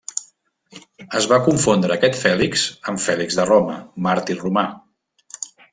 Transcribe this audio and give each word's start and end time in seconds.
Es 1.19 1.27
va 1.33 1.39
confondre 1.49 1.97
aquest 1.97 2.19
Fèlix 2.23 2.65
amb 2.93 3.05
Fèlix 3.07 3.41
de 3.41 3.49
Roma, 3.53 3.79
màrtir 4.09 4.43
romà. 4.45 4.69